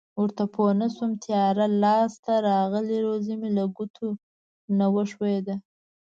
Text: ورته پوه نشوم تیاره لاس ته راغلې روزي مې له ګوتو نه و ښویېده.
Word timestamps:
ورته 0.21 0.43
پوه 0.53 0.71
نشوم 0.81 1.11
تیاره 1.23 1.65
لاس 1.83 2.11
ته 2.25 2.33
راغلې 2.49 2.97
روزي 3.05 3.35
مې 3.39 3.49
له 3.57 3.63
ګوتو 3.75 4.07
نه 4.77 4.85
و 4.93 4.95
ښویېده. 5.11 5.55